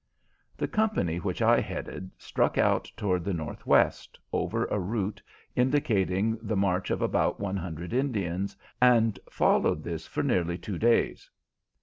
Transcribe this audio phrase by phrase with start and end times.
[0.57, 5.21] The company which I headed struck out toward the northwest, over a route
[5.55, 11.29] indicating the march of about one hundred Indians, and followed this for nearly two days.